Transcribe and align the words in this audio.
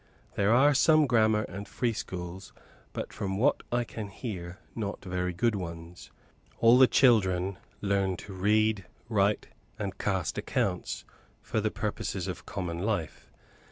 There 0.33 0.51
are 0.51 0.73
some 0.73 1.05
grammar 1.05 1.43
and 1.43 1.67
free 1.67 1.93
schools; 1.93 2.53
but, 2.91 3.13
from 3.13 3.37
what 3.37 3.61
I 3.71 3.83
hear, 3.83 4.57
not 4.73 5.05
very 5.05 5.31
good 5.31 5.53
ones. 5.53 6.09
All 6.57 6.79
the 6.79 6.87
children 6.87 7.59
learn 7.81 8.17
to 8.17 8.33
read, 8.33 8.87
write, 9.09 9.49
and 9.77 9.95
cast 9.99 10.39
accounts, 10.39 11.05
for 11.43 11.61
the 11.61 11.69
purposes 11.69 12.27
of 12.27 12.47
common 12.47 12.79
life. 12.79 13.29